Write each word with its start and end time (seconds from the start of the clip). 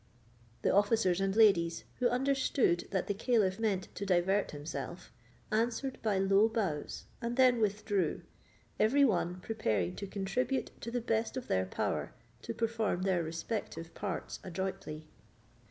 The 0.63 0.73
officers 0.73 1.21
and 1.21 1.35
ladies, 1.35 1.83
who 1.99 2.09
understood 2.09 2.87
that 2.89 3.05
the 3.05 3.13
caliph 3.13 3.59
meant 3.59 3.87
to 3.93 4.03
divert 4.03 4.49
himself, 4.49 5.11
answered 5.51 6.01
by 6.01 6.17
low 6.17 6.49
bows, 6.49 7.05
and 7.21 7.37
then 7.37 7.61
withdrew, 7.61 8.23
every 8.79 9.05
one 9.05 9.41
preparing 9.41 9.95
to 9.97 10.07
contribute 10.07 10.71
to 10.81 10.89
the 10.89 11.01
best 11.01 11.37
of 11.37 11.47
their 11.47 11.67
power 11.67 12.15
to 12.41 12.51
perform 12.51 13.03
their 13.03 13.21
respective 13.21 13.93
parts 13.93 14.39
adroitly. 14.43 15.07